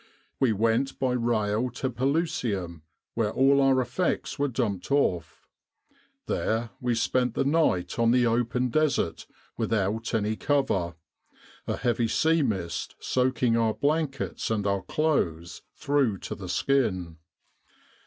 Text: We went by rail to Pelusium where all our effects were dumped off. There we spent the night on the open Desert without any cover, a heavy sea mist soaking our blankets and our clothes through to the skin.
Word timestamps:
We 0.39 0.51
went 0.51 0.97
by 0.97 1.11
rail 1.11 1.69
to 1.69 1.91
Pelusium 1.91 2.81
where 3.13 3.29
all 3.29 3.61
our 3.61 3.79
effects 3.79 4.39
were 4.39 4.47
dumped 4.47 4.91
off. 4.91 5.47
There 6.25 6.71
we 6.79 6.95
spent 6.95 7.35
the 7.35 7.43
night 7.43 7.99
on 7.99 8.09
the 8.09 8.25
open 8.25 8.69
Desert 8.69 9.27
without 9.57 10.15
any 10.15 10.35
cover, 10.35 10.95
a 11.67 11.77
heavy 11.77 12.07
sea 12.07 12.41
mist 12.41 12.95
soaking 12.99 13.55
our 13.55 13.75
blankets 13.75 14.49
and 14.49 14.65
our 14.65 14.81
clothes 14.81 15.61
through 15.75 16.17
to 16.17 16.33
the 16.33 16.49
skin. 16.49 17.17